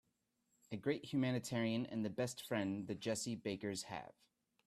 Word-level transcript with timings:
A 0.71 0.77
great 0.77 1.05
humanitarian 1.05 1.85
and 1.85 2.03
the 2.03 2.09
best 2.09 2.41
friend 2.47 2.87
the 2.87 2.95
Jessie 2.95 3.35
Bakers 3.35 3.83
have. 3.83 4.13